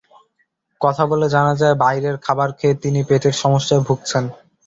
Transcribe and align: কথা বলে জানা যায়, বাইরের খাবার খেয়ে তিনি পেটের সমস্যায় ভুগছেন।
কথা 0.81 1.03
বলে 1.11 1.27
জানা 1.29 1.53
যায়, 1.55 1.75
বাইরের 1.83 2.15
খাবার 2.25 2.49
খেয়ে 2.57 2.75
তিনি 2.83 2.99
পেটের 3.09 3.35
সমস্যায় 3.41 3.81
ভুগছেন। 3.87 4.23